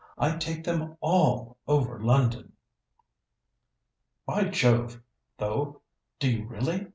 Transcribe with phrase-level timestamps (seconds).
[0.17, 2.53] I take them all over London!"
[4.25, 4.99] "By Jove,
[5.37, 5.83] though,
[6.17, 6.87] do you really!"